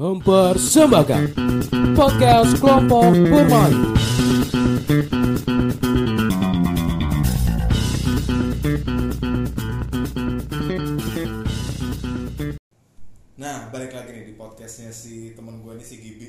[0.00, 1.36] mempersembahkan
[1.92, 3.92] podcast kelompok bermain.
[13.36, 16.28] Nah, balik lagi nih di podcastnya si temen gue ini si Gibi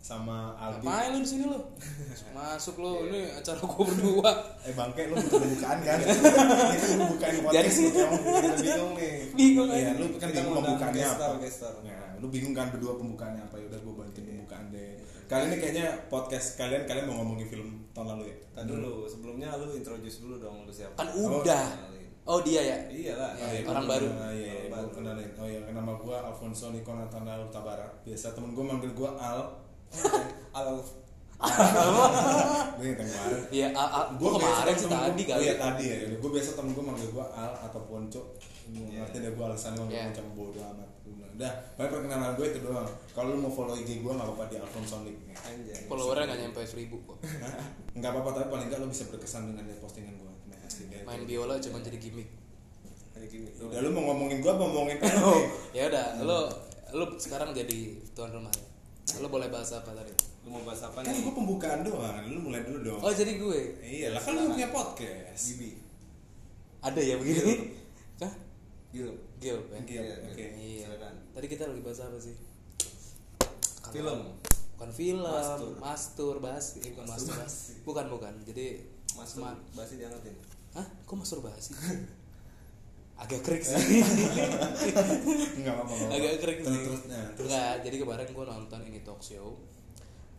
[0.00, 0.84] sama Albi.
[0.84, 1.60] Ngapain lu di sini lu?
[2.36, 4.32] Masuk lu, ini acara gua berdua.
[4.64, 5.98] Eh bangke lu butuh pembukaan kan?
[6.72, 9.12] Ini lu bukain podcast Jadi bingung nih.
[9.36, 10.00] Bingung Iya, aja.
[10.00, 11.24] lu kan bingung pembukaannya apa?
[11.36, 11.74] guest star.
[11.84, 13.56] Nah, lu bingung kan berdua pembukaannya apa?
[13.56, 15.00] Yaudah gue bantuin pembukaan deh.
[15.24, 18.36] Kali ini kayaknya podcast kalian kalian mau ngomongin film tahun lalu ya?
[18.52, 20.94] Tadi dulu, sebelumnya lu introduce dulu dong lu siapa?
[20.94, 21.64] Kan udah.
[22.28, 22.76] Oh dia ya?
[22.86, 23.32] Iyalah.
[23.32, 24.06] Oh, iya, orang baru.
[24.12, 25.30] ah, Iya, iya, Orang gua kenalin.
[25.34, 27.88] Oh iya, nama gue Alfonso Nico Nathanael Tabara.
[28.04, 29.40] Biasa temen gue manggil gue Al.
[30.52, 30.68] Al
[32.76, 33.40] Gue yang kemarin.
[33.50, 33.66] Iya,
[34.12, 35.42] gue gua kemarin sih tadi kali.
[35.42, 35.96] Iya tadi ya.
[36.20, 38.22] Gue biasa temen gue manggil gue Al atau Ponco.
[38.68, 39.00] Iya.
[39.02, 40.04] Ngerti deh gue manggil Iya.
[40.12, 40.88] macam bodoh amat.
[41.40, 42.84] Udah, paling perkenalan gue itu doang.
[43.16, 45.16] Kalau lu mau follow IG gue nggak apa-apa di Alfonsonic.
[45.32, 45.88] anjay.
[45.88, 47.16] Followernya nggak nyampe seribu kok.
[47.96, 50.32] Nggak apa-apa tapi paling nggak lu bisa berkesan dengan postingan gue.
[50.52, 50.60] Nah.
[51.08, 52.28] Main biola cuma jadi gimmick.
[53.20, 53.52] Gini.
[53.56, 54.96] Udah lu mau ngomongin gue apa mau ngomongin
[55.28, 55.40] Oh,
[55.72, 56.38] ya udah, lu
[56.92, 58.48] lu sekarang jadi tuan rumah.
[58.52, 59.16] ya.
[59.20, 60.12] Lu boleh bahas apa tadi?
[60.44, 61.24] Lu mau bahas apa Kan nih?
[61.24, 62.16] gue pembukaan doang.
[62.28, 63.00] Lu mulai dulu dong.
[63.00, 63.60] Oh, jadi gue.
[63.80, 65.40] Iya lah kan lu punya podcast.
[65.52, 65.80] Gibi.
[66.80, 67.54] Ada ya begini?
[68.24, 68.32] Hah?
[68.92, 69.12] Gitu.
[69.40, 69.80] Gil, ya?
[69.82, 70.46] Gil, Iya, oke.
[70.52, 70.84] Iya.
[70.86, 71.14] Silakan.
[71.32, 72.36] Tadi kita lagi bahas apa sih?
[73.80, 74.20] Kalau- Film.
[74.72, 75.76] Bukan film, Mastur.
[75.76, 77.84] mastur, bahas, eh, bukan mastur, Masturbasi.
[77.84, 78.32] bukan bukan.
[78.42, 78.80] Jadi
[79.12, 80.32] Mas ma- Basi diangkatin.
[80.72, 80.86] Hah?
[81.04, 81.76] Kok masturbasi?
[83.20, 83.76] Agak krik sih.
[83.76, 85.60] Enggak apa-apa.
[85.60, 86.04] nggak apa-apa.
[86.10, 86.80] Agak krik sih.
[86.80, 87.52] terus nah, terus.
[87.82, 89.60] Jadi kemarin gue nonton ini talk show.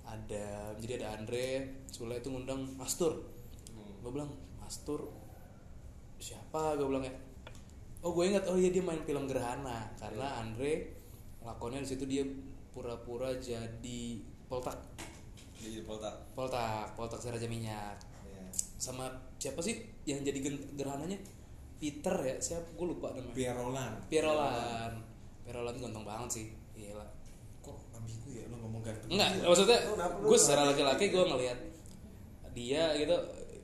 [0.02, 3.22] Ada jadi ada Andre, Sule itu ngundang Mastur.
[3.69, 4.02] Hmm.
[4.02, 5.13] Gue bilang, "Mastur
[6.17, 7.13] siapa?" Gue bilang ya.
[8.02, 10.39] Oh, gue ingat oh iya dia main film Gerhana karena Iya.
[10.41, 10.73] Andre
[11.45, 12.25] lakonnya di situ dia
[12.73, 14.02] pura-pura jadi
[14.49, 14.77] poltak.
[15.61, 16.33] Jadi poltak.
[16.33, 18.02] Poltak, poltak si Raja Minyak.
[18.25, 18.49] Iya.
[18.81, 19.05] Sama
[19.38, 20.41] siapa sih yang jadi
[20.73, 21.22] gerhananya?
[21.78, 22.66] Peter ya, siapa?
[22.73, 23.34] Gue lupa namanya.
[23.38, 23.94] Pierolan.
[24.09, 24.91] Pierolan.
[25.45, 26.45] Pierolan ganteng banget sih.
[26.73, 27.06] Gila.
[27.62, 29.09] Kok ambigu ya lu ngomong ganteng?
[29.13, 29.79] Enggak, maksudnya
[30.25, 31.22] gue secara laki-laki gitu?
[31.22, 31.59] gue ngelihat
[32.57, 33.18] dia gitu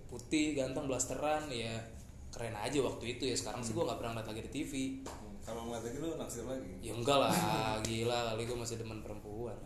[0.07, 1.96] putih, ganteng, blasteran ya
[2.37, 3.35] keren aja waktu itu ya.
[3.35, 4.71] Sekarang sih gue nggak pernah ngeliat lagi di TV.
[5.01, 6.71] Hmm, Kalau ngeliat lagi lu naksir lagi.
[6.79, 7.33] Ya enggak lah,
[7.81, 9.57] gila kali gue masih demen perempuan.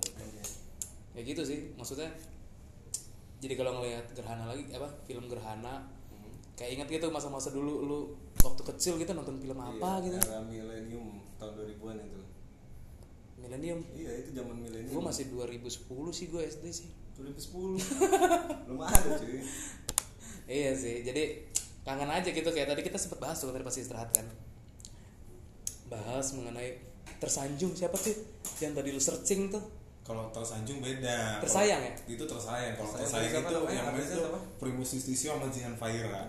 [1.11, 2.07] Ya gitu sih, maksudnya
[3.37, 6.31] jadi kalau ngelihat Gerhana lagi apa film Gerhana Hmm.
[6.55, 7.99] kayak ingat gitu masa-masa dulu lu
[8.37, 12.21] waktu kecil gitu nonton film apa Iya, gitu Era milenium tahun 2000-an itu.
[13.35, 14.93] Millennium Iya, itu zaman milenium.
[14.93, 15.67] gue masih 2010
[16.11, 17.81] sih gue SD sih 2010.
[18.65, 19.41] Belum ada, cuy.
[20.47, 21.50] iya sih jadi
[21.81, 24.25] kangen aja gitu kayak tadi kita sempet bahas tuh tadi pas istirahat kan
[25.87, 26.79] bahas mengenai
[27.17, 28.15] tersanjung siapa sih
[28.59, 29.61] yang tadi lu searching tuh
[30.01, 31.37] Kalau tersanjung beda.
[31.39, 32.09] Tersayang Kalau- ya?
[32.09, 32.73] Itu tersayang.
[32.73, 33.69] Kalau Tersayang itu namanya?
[33.71, 34.23] yang main itu?
[34.57, 36.25] Primus Justisio sama Jihan Faira.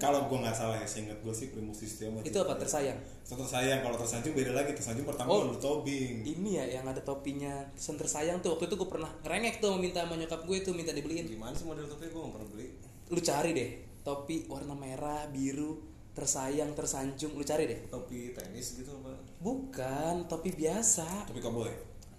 [0.00, 2.98] Kalau gue nggak salah ya, seingat gue sih Primus Justisio sama itu Jihan apa tersayang
[3.22, 3.80] Itu tersayang.
[3.84, 4.72] Kalau tersanjung beda lagi.
[4.72, 5.46] Tersanjung pertama Oh.
[5.46, 6.24] lu tobing.
[6.24, 10.00] ini ya yang ada topinya sen tersayang tuh waktu itu gue pernah ngerengek tuh minta
[10.00, 12.66] sama nyokap gue tuh minta dibeliin Gimana sih model topi gue gak pernah beli?
[13.06, 15.80] lu cari deh topi warna merah biru
[16.10, 19.14] tersayang tersanjung lu cari deh Topi tenis gitu apa?
[19.38, 21.74] bukan topi biasa kau boleh.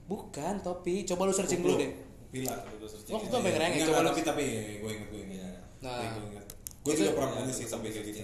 [0.05, 1.91] bukan topi coba lu searching dulu deh
[2.31, 2.55] Pila.
[2.79, 3.11] Gue searching.
[3.11, 4.45] Waktu itu sampai ngerengek Enggak, coba lu tapi tapi
[4.79, 5.35] gue inget gue inget.
[5.35, 5.51] Iya.
[5.83, 5.99] Nah.
[6.15, 6.45] gue inget.
[6.79, 8.23] Gue Itu- juga pernah punya sih topi kayak gitu.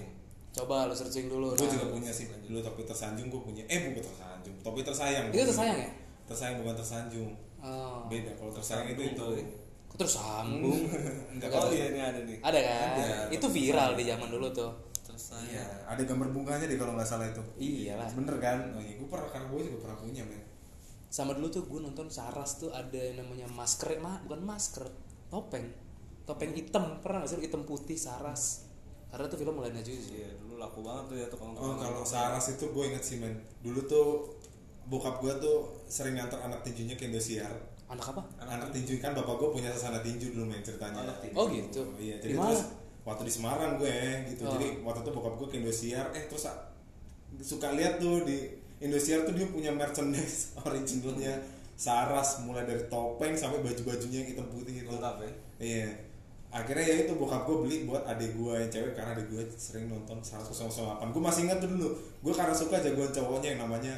[0.55, 2.25] coba lu searching dulu Gue Nah, juga punya sih.
[2.31, 3.63] Dulu topi tersanjung gue punya.
[3.67, 4.55] Eh bukan tersanjung.
[4.63, 5.27] Topi tersayang.
[5.27, 5.89] itu tersayang ya
[6.23, 7.29] Tersayang bukan tersanjung.
[7.59, 8.07] oh.
[8.07, 8.31] Beda.
[8.33, 9.25] Kalau tersayang itu itu.
[9.97, 10.77] Terus sambung
[11.33, 11.73] Enggak Oh tahu.
[11.73, 12.37] iya ini ada nih.
[12.39, 14.71] ada kan Ada, itu viral di zaman dulu tuh
[15.01, 17.41] Terus Iya, ada gambar bunganya deh kalau nggak salah itu.
[17.57, 18.57] iyalah Bener kan?
[18.71, 20.41] Oh iya, gue pernah karena gue juga pernah punya men.
[21.07, 24.85] sama dulu tuh gue nonton Saras tuh ada yang namanya masker mah bukan masker
[25.27, 25.71] topeng
[26.23, 28.67] topeng hitam pernah nggak sih hitam putih Saras
[29.07, 32.51] karena tuh film mulai sih Iya dulu laku banget tuh ya tukang Oh kalau Saras
[32.51, 33.33] itu gue inget sih men.
[33.63, 34.07] Dulu tuh
[34.85, 37.55] bokap gue tuh sering nganter anak tinjunya ke Indosiar.
[37.87, 41.07] Anak apa Anak, tinju kan bapak gue punya sasana tinju dulu men ceritanya.
[41.07, 41.35] Anak tinju.
[41.39, 42.61] oh gitu Oh, iya, di jadi mana terus
[43.07, 43.97] waktu di Semarang gue
[44.35, 44.43] gitu.
[44.43, 44.51] Oh.
[44.59, 46.57] Jadi waktu itu bokap gue ke Indosiar, eh terus ah,
[47.39, 48.51] suka lihat tuh di
[48.83, 51.39] Indosiar tuh dia punya merchandise originalnya
[51.77, 54.89] Saras mulai dari topeng sampai baju-bajunya yang hitam putih gitu.
[54.91, 55.31] lengkap ya.
[55.61, 55.89] Iya.
[56.49, 59.85] Akhirnya ya itu bokap gue beli buat adik gue yang cewek karena adik gue sering
[59.87, 60.57] nonton 108.
[61.13, 61.93] Gue masih ingat tuh dulu.
[62.25, 63.93] Gue karena suka jagoan cowoknya yang namanya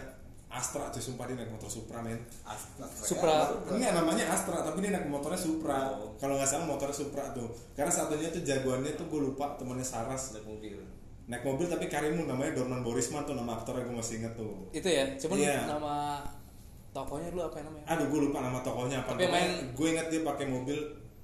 [0.50, 2.18] Astra cuy sumpah dia naik motor Supra men.
[2.42, 2.90] Astaga.
[2.90, 3.36] Supra.
[3.70, 5.94] Enggak namanya Astra tapi dia naik motornya Supra.
[5.94, 6.10] Oh.
[6.16, 7.48] Kalau nggak salah motornya Supra tuh.
[7.72, 10.78] Karena satunya tuh jagoannya tuh gue lupa temennya Saras Naik mobil.
[11.26, 14.66] naik mobil tapi Karimun namanya Dorman Borisman tuh nama aktornya gue masih inget tuh.
[14.72, 15.62] itu ya cuman Iya.
[15.70, 16.26] nama
[16.90, 20.26] tokonya dulu apa namanya aduh gue lupa nama tokonya apa Tapi main- gue inget dia
[20.26, 20.74] pakai mobil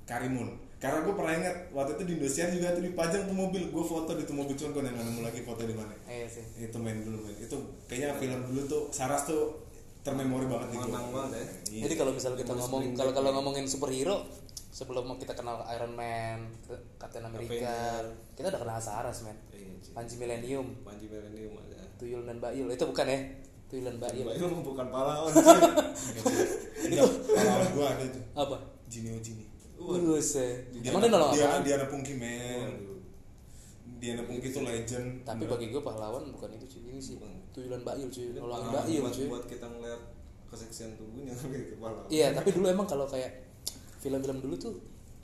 [0.06, 0.54] Karimun
[0.86, 3.64] karena gue pernah inget waktu itu di Indosiar juga tuh dipajang tuh mobil.
[3.74, 5.94] Gue foto di tuh mobil cuma gue nggak nemu lagi foto di mana.
[6.06, 6.46] Iya sih.
[6.62, 7.38] Itu main dulu main.
[7.42, 7.58] Itu
[7.90, 9.66] kayaknya film dulu tuh Saras tuh
[10.06, 11.46] termemori banget banget ya.
[11.74, 11.82] Iya.
[11.90, 14.30] jadi kalau misalnya kita ngomong kalau kalau ngomongin superhero
[14.70, 16.54] sebelum kita kenal Iron Man
[17.02, 18.04] Captain America Avenger.
[18.38, 19.34] kita udah kenal Saras men.
[19.50, 19.90] Iya.
[19.98, 20.78] Panji Millennium.
[20.86, 21.82] Panji Millennium ada.
[21.98, 23.20] Tuyul dan Bail itu bukan ya?
[23.66, 25.34] Tuyul dan Bail Bayu bukan pahlawan.
[26.86, 28.58] Enggak, pahlawan gue ada tuh apa?
[28.86, 30.72] Jinio Jini Buset.
[30.74, 31.62] Dia- Emang dia nolong dia, apa?
[31.62, 32.72] Diana Pungki men.
[33.96, 36.82] Diana Pungki tuh legend Tapi bagi gue pahlawan bukan itu cuy.
[36.90, 37.32] Ini sih Bukan.
[37.52, 38.44] tuyulan Bail cuy, Bail
[39.00, 39.26] buat, cuy.
[39.26, 40.02] buat kita ngeliat
[40.46, 41.34] keseksian tubuhnya
[41.82, 42.08] pahlawan.
[42.08, 43.32] Iya, tapi dulu emang kalau kayak
[43.98, 44.74] film-film dulu tuh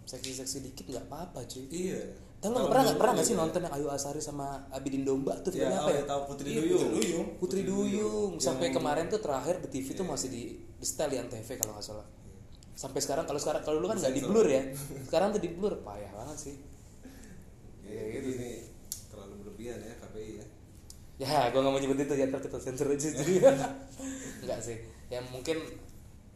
[0.03, 1.67] seksi-seksi dikit nggak apa-apa cuy.
[1.69, 2.01] Iya.
[2.41, 3.41] Tahu lo Kalau pernah nggak pernah nggak sih iya.
[3.45, 5.95] nonton yang Ayu Asari sama Abidin Domba tuh Iya, filmnya oh, apa ya?
[5.95, 6.81] ya, tahu Putri Iya, Duyung.
[6.81, 7.27] Putri Duyung.
[7.37, 11.17] Putri Duyung sampai Yang- kemarin tuh terakhir di TV tuh masih di di setel di
[11.21, 12.07] Antv kalau nggak salah.
[12.73, 14.63] Sampai sekarang kalau sekarang kalau dulu kan nggak di blur ya.
[15.05, 16.55] Sekarang tuh di blur payah banget sih.
[17.85, 18.51] Iya, gitu ini
[19.11, 20.45] terlalu berlebihan ya KPI ya.
[21.21, 23.33] Ya, gue gak mau nyebut itu ya, kita sensor aja jadi.
[24.41, 24.77] Enggak sih.
[25.11, 25.59] Ya mungkin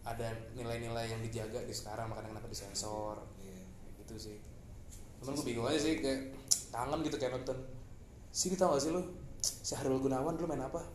[0.05, 3.17] ada nilai-nilai yang dijaga di sekarang makanya kenapa disensor.
[3.41, 3.65] Iya.
[4.05, 4.37] Gitu sih.
[5.23, 6.37] Cuman gue bingung aja sih kayak
[6.69, 7.57] kangen gitu kayak nonton.
[8.29, 9.01] Sih tau gak sih lu?
[9.41, 10.85] Si Harul Gunawan dulu main apa?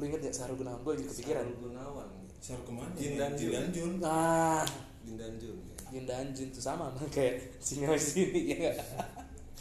[0.00, 0.80] Lu inget gak si Harul Gunawan?
[0.80, 1.44] Gue jadi kepikiran.
[1.44, 2.08] Sarul Gunawan.
[2.40, 2.92] Saru ke mana?
[2.96, 3.52] Jin dan Jin Jun.
[3.52, 3.92] dan Jun.
[4.00, 4.64] Nah,
[5.04, 5.56] Jin dan Jun.
[5.60, 5.76] ya.
[5.92, 8.76] Jin dan Jun tuh sama kayak singa sini ya nggak?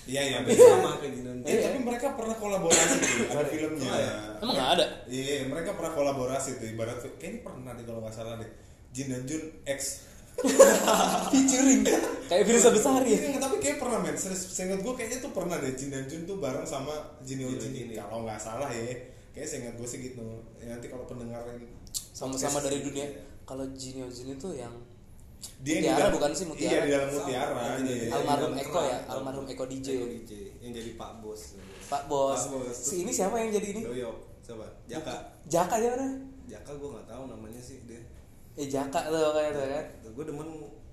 [0.08, 0.38] Iya iya.
[0.48, 1.52] Sama kayak Jin dan Jun.
[1.52, 3.92] Eh tapi mereka pernah kolaborasi tuh, ada filmnya.
[3.92, 4.14] Ya?
[4.40, 4.86] Emang gak ada?
[5.12, 8.50] Iya, mereka pernah kolaborasi tuh ibarat kayaknya pernah deh kalau nggak salah deh.
[8.96, 10.08] Jin dan Jun X.
[11.36, 11.84] Featuring
[12.32, 13.20] kayak Firsa Besari ya.
[13.28, 14.16] Iya, tapi kayak pernah men.
[14.16, 16.96] Seingat gue kayaknya tuh pernah deh Jin dan Jun tuh bareng sama
[17.28, 17.92] Jinio Jinio Jini.
[17.92, 17.94] Jini.
[18.00, 19.19] Kalau nggak salah ya.
[19.32, 20.26] Kayaknya seingat gue sih gitu.
[20.58, 21.62] Ya, nanti kalau pendengarin
[21.94, 23.06] Sama-sama dari dunia.
[23.06, 23.24] iya.
[23.44, 24.74] Kalau Jinio Jin itu yang
[25.64, 26.68] Dia Mutiara dalam- bukan sih, Mutiara?
[26.68, 27.10] Iya di dalam.
[27.10, 27.54] Mutiara.
[27.56, 27.96] Iya, iya.
[27.96, 28.12] iya.
[28.12, 29.88] almarhum Eko ya, almarhum Eko DJ.
[29.96, 31.42] Eko DJ yang jadi Pak Bos.
[31.88, 32.36] Pak Bos.
[32.36, 32.76] Pak Bos.
[32.76, 33.82] Si ini siapa yang jadi ini?
[33.88, 34.18] Doyok.
[34.44, 34.68] Coba.
[34.92, 35.16] Jaka.
[35.48, 36.08] Jaka ya mana?
[36.44, 38.02] Jaka gue nggak tahu namanya sih dia.
[38.58, 39.86] Eh Jaka tuh kayak tuh kan.
[40.12, 40.48] Gue demen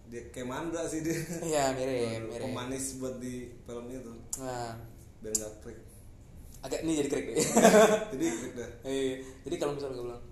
[0.07, 1.19] dia kayak Mandra sih dia.
[1.43, 2.47] Iya mirip, mirip.
[2.47, 4.13] Pemanis buat di film itu.
[4.39, 4.79] Nah,
[5.19, 5.79] Biar nggak krik.
[6.67, 7.37] Agak ini jadi krik deh.
[8.13, 8.69] Jadi krik dah.
[8.83, 9.15] Iya.
[9.43, 10.23] Jadi kalau misalnya gue bilang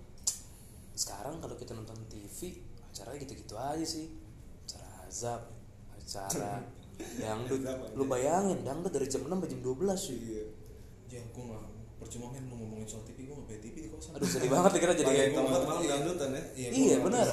[0.93, 4.11] sekarang kalau kita nonton TV acaranya gitu-gitu aja sih.
[4.61, 5.41] Acara azab,
[5.89, 6.59] acara
[7.21, 7.61] dangdut.
[7.61, 7.87] Aja.
[7.93, 10.17] Lu bayangin dangdut dari jam 6 sampai jam 12 sih.
[10.21, 10.45] Iya.
[11.09, 11.63] Ya gue nggak
[11.95, 14.11] percuma men lu ngomongin soal TV gue punya TV di kosan.
[14.13, 15.89] Aduh sedih banget kita jadi kayak nggak- malam iya.
[15.89, 16.43] dangdutan ya.
[16.53, 17.25] Iya, Iya, benar.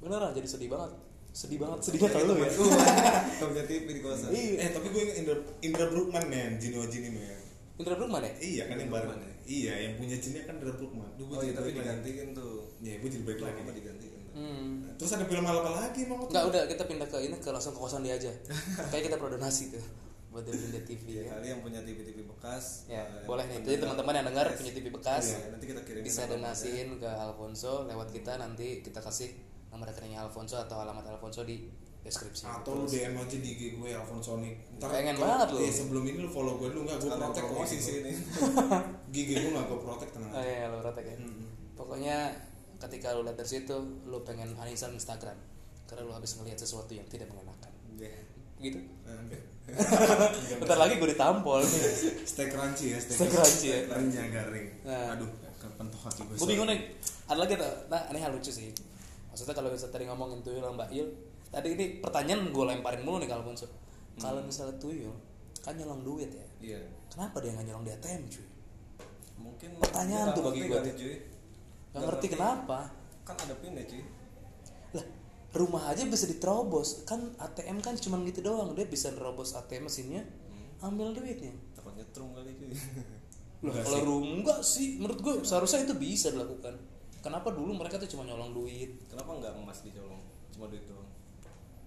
[0.00, 0.92] beneran jadi sedih banget.
[1.30, 2.50] Sedih banget, sedihnya kalau lu ya.
[2.50, 4.28] Gak punya TV di kosan.
[4.34, 4.54] Iya.
[4.58, 7.39] Eh tapi gue inget Indra, Indra Brookman men, Jinio Jini men.
[7.80, 8.32] Indra Bruggman ya?
[8.38, 9.10] Iya kan yang bareng.
[9.16, 9.32] ya?
[9.42, 11.10] Iya yang punya Jinnya kan Indra Brookman.
[11.14, 12.68] Duh, Oh iya tapi digantiin tuh.
[12.78, 13.60] Iya gue jadi balik lagi.
[13.72, 14.20] Digantiin?
[14.30, 14.72] Hmm.
[14.94, 16.22] Terus ada film apa lagi mau?
[16.22, 18.30] Enggak udah kita pindah ke ini ke langsung ke kosan dia aja.
[18.92, 19.82] Kayak kita pro donasi tuh
[20.30, 21.30] buat dia beli TV Ya, ya.
[21.34, 22.86] kali yang punya TV-TV bekas.
[22.86, 23.50] Ya, eh, boleh nih.
[23.52, 26.34] yang Jadi punya- teman-teman yang dengar punya TV bekas Iya, nanti kita kirimin bisa alamatnya.
[26.38, 29.34] donasiin ke Alfonso lewat kita nanti kita kasih
[29.66, 31.66] nomor rekeningnya Alfonso atau alamat Alfonso di
[32.00, 32.42] deskripsi.
[32.44, 34.56] Atau lu DM aja di IG gue Alfonsonic.
[34.78, 35.58] Pengen kalau- banget lu.
[35.58, 38.12] Iya sebelum ini lu follow gue dulu nggak gue protek kok sih ini.
[39.08, 40.46] Gigi gue nggak gue protek tenang Oh aja.
[40.46, 41.16] iya, lo rotek ya.
[41.16, 41.44] Hmm.
[41.74, 42.16] Pokoknya
[42.78, 45.36] ketika lu lihat dari situ, lu pengen uninstall Instagram
[45.84, 47.72] karena lu habis ngelihat sesuatu yang tidak mengenakan.
[47.94, 48.16] Iya.
[48.58, 48.78] Gitu.
[49.04, 49.42] Eh.
[50.56, 51.82] Bentar lagi gue ditampol nih.
[52.24, 53.78] Stay crunchy ya, Stay crunchy ya.
[53.88, 54.66] Renyah garing.
[54.82, 55.14] Nah.
[55.14, 56.34] Aduh, kepentok hati gue.
[56.34, 56.80] gue bingung nih
[57.26, 58.72] ada lagi tuh nah ini hal lucu sih
[59.28, 61.06] maksudnya kalau misalnya tadi ngomongin tuyul sama mbak Il
[61.50, 63.66] tadi ini pertanyaan gue lemparin mulu nih kalau Alfonso
[64.16, 65.14] kalau misalnya tuyul
[65.58, 66.80] kan nyolong duit ya Iya.
[67.08, 68.46] kenapa dia nggak nyolong di ATM cuy
[69.36, 70.96] Mungkin Pertanyaan tuh bagi kali, tuh.
[70.96, 71.16] cuy.
[71.90, 72.78] nggak ngerti kenapa
[73.22, 74.02] Kan ada pin ya cuy.
[74.92, 75.04] lah
[75.50, 80.22] rumah aja bisa diterobos kan ATM kan cuma gitu doang dia bisa nerobos ATM mesinnya
[80.78, 82.70] ambil duitnya Takut nyetrum kali cuy.
[83.60, 86.72] Loh, Enggak kalau rumah enggak sih menurut gue seharusnya itu bisa dilakukan
[87.18, 90.20] kenapa dulu mereka tuh cuma nyolong duit Kenapa nggak emas dicolong?
[90.50, 91.04] Cuma duit doang.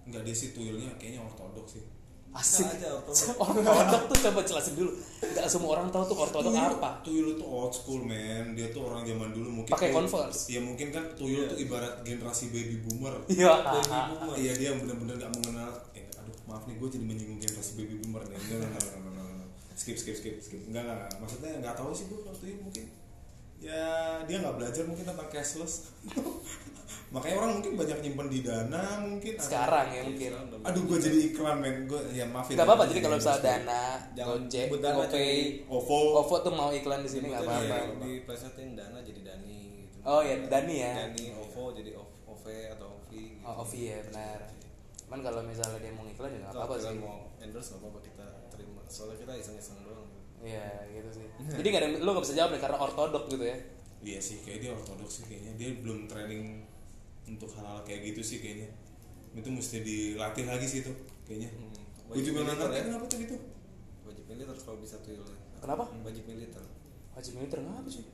[0.04, 1.82] Enggak dia sih tuyulnya kayaknya ortodok sih.
[2.30, 3.36] asik Nggak aja, ortodok.
[3.46, 4.90] ortodok tuh coba jelasin dulu
[5.24, 8.44] nggak semua orang tahu tuh ortodok Tuyul- apa Tuyul itu old school man.
[8.52, 10.40] Dia tuh orang zaman dulu mungkin Pakai tuh- Converse.
[10.48, 11.48] Ya mungkin kan tuyul Iya.
[11.48, 13.14] tuh ibarat generasi baby boomer.
[13.28, 14.34] iya Baby boomer.
[14.36, 15.70] Iya dia yang benar-benar gak mengenal.
[15.92, 18.34] Eh, aduh maaf nih gue jadi menyinggung generasi baby boomer nih.
[18.36, 19.50] Enggak, enggak, enggak, enggak, enggak, enggak.
[19.74, 20.60] Skip, skip, skip, skip.
[20.64, 21.12] Enggak, enggak, enggak.
[21.20, 22.84] Maksudnya nggak tahu sih gue waktu itu mungkin.
[23.64, 23.84] Ya
[24.22, 25.88] dia nggak belajar mungkin tentang cashless.
[27.10, 29.38] Makanya orang mungkin banyak nyimpen di dana mungkin.
[29.38, 30.30] sekarang ya Iya, mungkin
[30.66, 31.74] Aduh gue jadi iklan men.
[31.86, 32.58] Gue ya maafin.
[32.58, 35.30] nggak apa-apa jadi kalau misalnya dana Jangan gojek gopay
[35.64, 35.98] OVO.
[36.18, 39.98] OVO tuh mau iklan di sini nggak Sebutnya apa-apa di- Diplesetin dana jadi dani gitu.
[40.02, 42.44] oh ya Dani ya Dani OVO jadi OV OV
[42.74, 43.46] atau OVI gitu.
[43.46, 44.40] oh Ovi ya benar
[44.98, 48.26] cuman kalau misalnya dia mau iklan ya nggak apa-apa sih mau endorse nggak apa-apa kita
[48.50, 50.08] terima soalnya kita iseng-iseng doang
[50.44, 53.58] iya gitu sih jadi nggak ada lu nggak bisa jawab nih karena ortodok gitu ya
[54.04, 55.56] Iya sih, kayak dia ortodoks sih kayaknya.
[55.56, 56.60] Dia belum training
[57.24, 58.68] untuk hal-hal kayak gitu sih kayaknya.
[59.32, 60.92] Itu mesti dilatih lagi sih itu
[61.24, 61.48] kayaknya.
[61.48, 61.72] Hmm,
[62.12, 62.84] Gue wajib juga nggak militer ngerti ya.
[62.84, 63.36] kenapa tuh gitu.
[64.04, 65.24] wajib militer kalau bisa tuh
[65.56, 66.62] kenapa wajib militer
[67.10, 68.04] wajib militer ngapa sih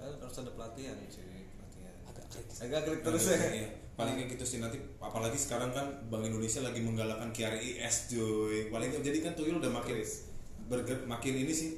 [0.00, 3.68] ya, harus ada pelatihan cuy pelatihan agak kritis agak klik terus Nah, ya iya.
[3.94, 8.72] Paling kayak gitu sih nanti apalagi sekarang kan Bank Indonesia lagi menggalakkan KRIS cuy.
[8.72, 10.00] Paling jadi kan tuyul udah makin
[10.68, 11.70] berger, makin ini sih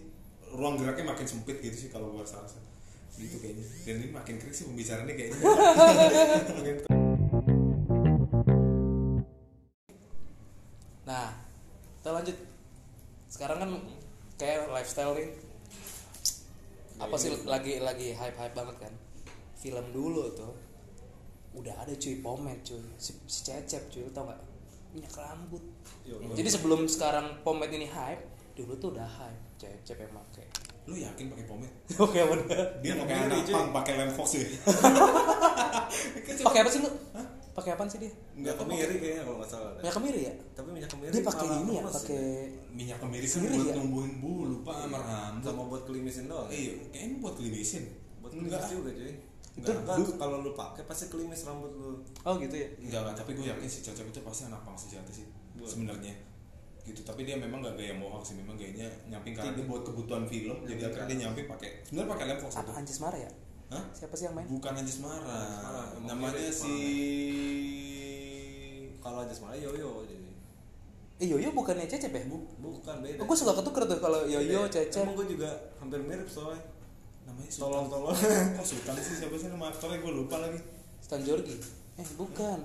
[0.55, 2.47] ruang geraknya makin sempit gitu sih kalau gua rasa.
[3.17, 3.65] Gitu kayaknya.
[3.83, 5.41] Dan ini makin krik sih pembicaraannya kayaknya.
[11.07, 11.31] Nah
[12.03, 12.37] kita lanjut.
[13.31, 13.71] Sekarang kan
[14.35, 15.31] kayak lifestyle nih.
[16.99, 18.93] Apa sih lagi lagi hype hype banget kan?
[19.55, 20.51] Film dulu tuh
[21.55, 22.83] udah ada cuy pomade cuy.
[22.99, 24.41] Si, si cecep cuy tau nggak?
[24.99, 25.63] Minyak rambut.
[26.03, 30.49] Yo, jadi sebelum sekarang pomade ini hype dulu tuh udah hype cecep yang make
[30.87, 31.75] lu yakin pakai pomade?
[32.05, 32.47] Oke bener.
[32.79, 34.47] Dia Dia pakai pakai anak pang pakai lem fox ya
[36.47, 36.91] pakai apa sih lu?
[37.57, 38.13] Pakai apa sih dia?
[38.39, 40.33] Minyak kemiri kayaknya kalau nggak salah minyak kemiri ya?
[40.55, 42.23] Tapi minyak kemiri dia pakai ini ya pakai
[42.71, 43.75] minyak kemiri kan Sendiri buat ya?
[43.83, 45.43] numbuhin bulu pak sama rambut.
[45.43, 46.55] sama buat kelimisin doang ya?
[46.55, 47.85] iya kayaknya buat kelimisin.
[48.23, 48.63] Buat enggak.
[48.63, 49.15] kelimis juga cuy.
[49.57, 49.77] Enggak.
[49.83, 50.15] enggak.
[50.23, 51.99] Kalau lu pakai pasti kelimis rambut lu.
[52.23, 52.69] Oh gitu ya?
[52.79, 55.27] Enggak lah tapi gue yakin si cocok itu pasti anak pang sejati sih
[55.67, 56.15] sebenarnya
[56.87, 57.03] gitu.
[57.03, 60.63] Tapi dia memang gak gaya mohawk sih memang gayanya nyamping karena dia buat kebutuhan film
[60.63, 62.73] jadi akhirnya dia nyamping pakai sebenarnya pakai lem fox apa itu.
[62.79, 63.31] Anjis Mara ya?
[63.67, 63.85] Hah?
[63.91, 64.47] siapa sih yang main?
[64.47, 65.27] Bukan Anjis Mara.
[65.27, 66.75] Mara, emang namanya si
[68.99, 70.27] kalau aja semalam yoyo jadi.
[71.17, 72.23] Eh Yoyo bukannya cecep ya?
[72.29, 73.25] Bu- bukan beda.
[73.25, 75.01] Gue suka ketuker tuh kalau Yoyo cecep.
[75.01, 76.61] Emang gue juga hampir mirip soalnya.
[77.25, 78.15] Namanya tolong Sultan.
[78.15, 78.17] Tolong
[78.55, 79.99] kok Sultan sih siapa sih nama aktornya?
[79.99, 80.61] Gue lupa lagi.
[81.01, 81.57] Stan Jorgi?
[81.97, 82.61] Eh bukan.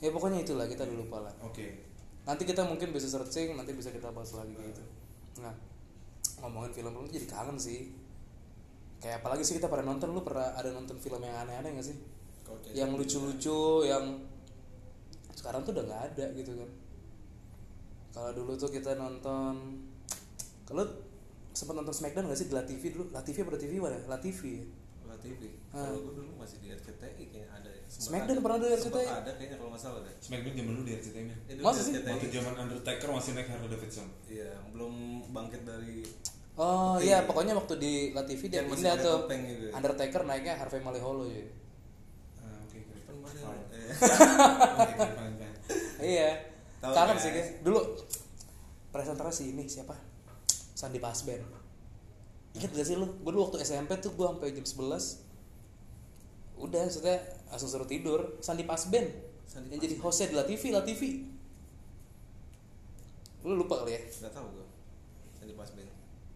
[0.00, 1.34] Ya pokoknya itulah kita udah lupa lah.
[1.42, 1.84] Oke
[2.24, 4.82] nanti kita mungkin bisa searching nanti bisa kita bahas lagi gitu.
[5.44, 5.52] Nah
[6.40, 7.92] ngomongin film-film tuh jadi kangen sih.
[9.00, 11.96] Kayak apalagi sih kita pernah nonton lu pernah ada nonton film yang aneh-aneh gak sih?
[12.44, 14.24] Kayak yang lucu-lucu yang
[15.36, 16.70] sekarang tuh udah nggak ada gitu kan.
[18.16, 19.84] Kalau dulu tuh kita nonton
[20.64, 20.84] kalau
[21.52, 22.48] sempat nonton Smackdown gak sih?
[22.48, 23.04] Di La TV dulu.
[23.12, 24.64] La TV apa La TV mana La TV ya?
[25.24, 25.40] TV
[25.70, 25.82] Ah.
[25.82, 29.06] kalau gue dulu masih di RCTI kayaknya ada ya Smackdown pernah ada di RCTI?
[29.08, 31.92] ada kayaknya kalau nggak salah deh Smackdown zaman dulu di RCTI Eh, Masa di sih?
[31.94, 32.12] RCTI.
[32.12, 34.94] waktu zaman Undertaker masih naik Harley Davidson iya yang belum
[35.30, 35.96] bangkit dari
[36.54, 39.66] Oh iya pokoknya waktu di La TV dia masih pindah tuh topeng gitu?
[39.72, 41.42] Undertaker naiknya Harvey Maleholo ya
[42.38, 42.78] ah oke
[43.74, 43.90] eh.
[46.00, 46.30] Iya
[46.78, 47.18] Tahu kangen kan?
[47.18, 47.80] sih guys dulu
[48.90, 49.96] presentasi ini siapa
[50.72, 51.42] Sandi Pasben
[52.54, 53.06] Ingat gak sih lu?
[53.22, 55.24] Gue dulu waktu SMP tuh gue sampai jam 11
[56.54, 57.18] Udah, maksudnya
[57.50, 58.38] langsung suruh tidur.
[58.38, 59.10] Sandi Pasben.
[59.44, 61.02] Sandi Yang jadi hostnya di La TV, La TV
[63.44, 64.00] Lu lupa kali ya?
[64.00, 64.66] nggak tahu gue
[65.36, 65.90] Sandi pas band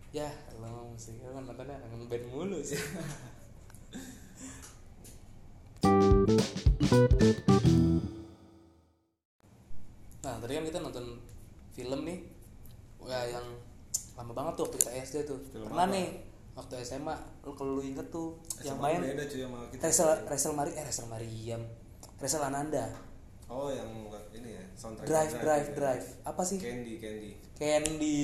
[0.08, 2.80] Ya, lo sih, lu kan nontonnya kangen band mulu sih.
[10.18, 11.06] Nah, tadi kan kita nonton
[11.72, 12.20] film nih.
[13.00, 13.46] Wah, yang
[14.18, 15.38] lama banget tuh waktu kita SD tuh.
[15.54, 15.94] Film Pernah apa?
[15.94, 16.06] nih,
[16.58, 17.14] waktu SMA
[17.46, 18.34] Lu kalau lu inget tuh
[18.66, 19.82] Yang SMA main beda cuy sama kita.
[19.86, 21.62] Resel, Resel Mari, eh Resel Mariam
[22.18, 22.84] Resel Ananda.
[23.48, 23.88] Oh yang
[24.34, 25.74] ini ya soundtrack Drive, Drive, ya.
[25.78, 26.06] Drive.
[26.26, 26.58] Apa sih?
[26.58, 27.30] Candy Candy.
[27.56, 28.18] Candy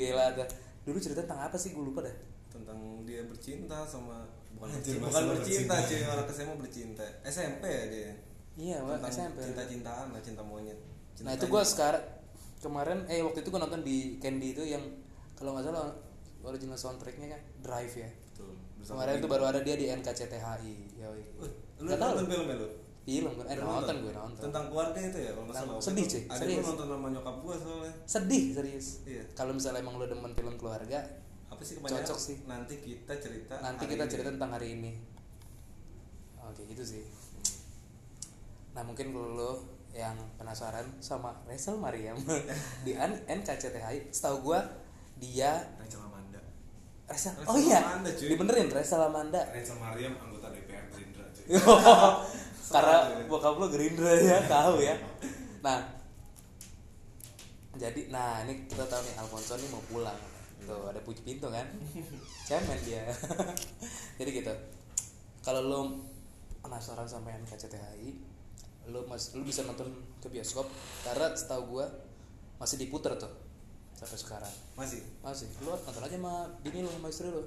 [0.00, 0.44] Gila ada
[0.88, 1.76] Dulu cerita tentang apa sih?
[1.76, 2.16] Gue lupa dah.
[2.48, 4.24] Tentang dia bercinta sama
[4.56, 5.88] bukan Anjir, bercinta, bukan bercinta bercinta.
[5.92, 7.06] cuy orang SMA bercinta.
[7.28, 8.10] SMP ya dia.
[8.58, 10.78] Iya, tentang SMP cinta-cintaan lah cinta monyet.
[11.22, 12.02] Nah itu gue sekarang
[12.58, 14.82] kemarin eh waktu itu gue nonton di Candy itu yang
[15.38, 15.94] kalau nggak salah
[16.42, 18.10] original soundtracknya kan Drive ya.
[18.10, 18.52] Betul.
[18.82, 20.74] Kemarin itu baru ada dia di NKCTHI.
[20.98, 21.22] Yoi.
[21.38, 21.52] Wih,
[21.82, 22.68] lu nonton filmnya lu?
[23.06, 23.46] Film kan?
[23.46, 24.42] Eh Lu nonton gue nonton.
[24.50, 25.80] Tentang keluarga itu ya kalau nggak salah.
[25.80, 26.62] sedih, serius.
[26.62, 27.92] lu nonton sama nyokap gua soalnya.
[28.04, 28.86] Sedih serius.
[29.06, 29.22] Iya.
[29.38, 30.98] Kalau misalnya emang lo demen film keluarga,
[31.48, 32.04] Apa sih kebanyakan?
[32.04, 32.36] Cocok sih.
[32.44, 33.54] Nanti kita cerita.
[33.64, 34.12] nanti kita ini.
[34.12, 34.92] cerita tentang hari ini.
[36.44, 37.02] Oke gitu sih.
[38.76, 39.52] Nah mungkin kalau lo
[39.96, 42.14] yang penasaran sama Resel Mariam
[42.86, 42.92] di
[43.26, 44.60] NKCTHI, setahu gue
[45.18, 46.40] dia Rachel Amanda
[47.08, 48.28] Resel, Resel oh iya, Amanda, cuy.
[48.30, 49.40] dibenerin Resel Amanda.
[49.50, 51.46] Rachel Mariam anggota DPR Gerindra cuy
[52.74, 54.92] Karena bokap lo Gerindra ya, tahu ya.
[55.64, 55.88] Nah,
[57.80, 60.20] jadi, nah ini kita tahu nih Alfonso nih mau pulang.
[60.68, 61.64] Tuh ada puji pintu kan,
[62.44, 63.08] cemen dia.
[64.20, 64.54] jadi gitu.
[65.40, 65.80] Kalau lo
[66.60, 68.20] penasaran sama NKCTHI,
[68.92, 69.88] lo mas, lo bisa nonton
[70.20, 70.68] ke bioskop
[71.08, 71.88] karena setahu gua
[72.60, 73.47] masih diputer tuh
[73.98, 74.54] sampai sekarang.
[74.72, 75.02] Masih.
[75.18, 75.50] masih.
[75.58, 77.42] Lu nonton aja sama bini lu sama istri lu.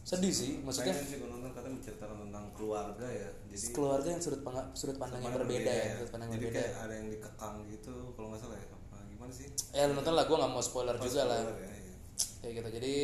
[0.00, 3.28] Sedih sih maksudnya Pengen sih gue nonton katanya menceritakan tentang keluarga ya.
[3.50, 5.94] Jadi keluarga yang sudut pandang sudut pandang yang berbeda ya ya.
[5.98, 6.62] sudut pandang yang jadi berbeda.
[6.62, 9.46] kayak ada yang dikekang gitu kalau nggak salah ya apa gimana sih?
[9.74, 11.40] Ya lu nonton lah gue nggak mau spoiler Oh, juga lah.
[11.42, 11.94] ya, iya.
[12.40, 12.94] kayak gitu jadi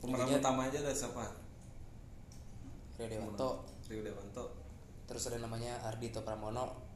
[0.00, 1.24] pemeran utama aja ada siapa?
[2.96, 3.50] Rio Dewanto.
[3.88, 4.44] Rio Dewanto.
[5.04, 6.88] Terus ada namanya Ardito Pramono.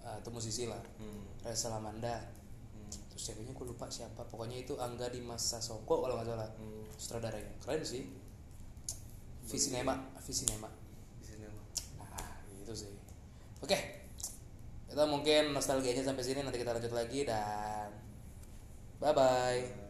[0.00, 0.80] Ah, itu musisi lah.
[1.00, 1.24] Hmm.
[1.40, 2.20] Reza Lamanda.
[3.14, 4.26] Terus ceweknya gue lupa siapa.
[4.26, 6.50] Pokoknya itu Angga Dimas Sasongko kalau nggak salah.
[6.58, 6.82] Hmm.
[6.98, 7.54] sutradaranya.
[7.62, 8.02] Keren sih.
[9.44, 9.94] Visinema
[10.24, 10.72] Visinema
[11.20, 11.68] di sini emang
[12.00, 12.90] nah gitu sih.
[13.62, 13.78] Oke.
[14.90, 16.42] Kita mungkin nostalgianya sampai sini.
[16.42, 17.94] Nanti kita lanjut lagi dan
[18.98, 19.83] bye Bye.